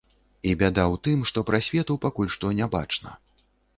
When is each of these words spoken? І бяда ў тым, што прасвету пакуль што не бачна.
І 0.51 0.53
бяда 0.61 0.85
ў 0.93 0.95
тым, 1.07 1.19
што 1.31 1.39
прасвету 1.49 1.99
пакуль 2.07 2.33
што 2.37 2.55
не 2.61 2.71
бачна. 2.77 3.15